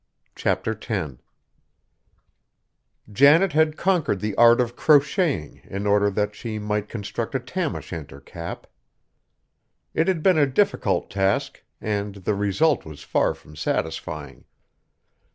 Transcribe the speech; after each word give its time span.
CHAPTER 0.35 0.75
X 0.89 1.21
Janet 3.11 3.53
had 3.53 3.77
conquered 3.77 4.19
the 4.19 4.35
art 4.35 4.59
of 4.59 4.75
crocheting 4.75 5.61
in 5.65 5.85
order 5.85 6.09
that 6.09 6.33
she 6.33 6.57
might 6.57 6.89
construct 6.89 7.35
a 7.35 7.39
Tam 7.39 7.75
o' 7.75 7.79
Shanter 7.81 8.19
cap. 8.19 8.65
It 9.93 10.07
had 10.07 10.23
been 10.23 10.39
a 10.39 10.47
difficult 10.47 11.11
task, 11.11 11.63
and 11.79 12.15
the 12.15 12.33
result 12.33 12.83
was 12.83 13.03
far 13.03 13.35
from 13.35 13.55
satisfying. 13.55 14.45